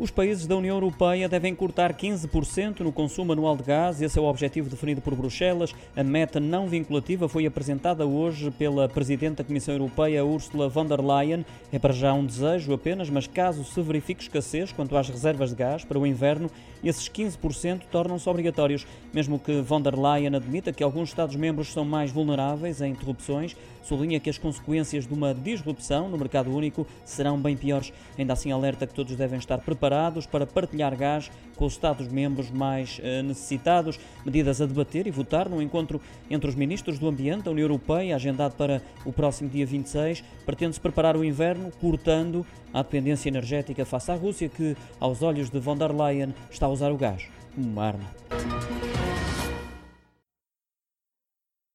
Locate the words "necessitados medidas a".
33.22-34.66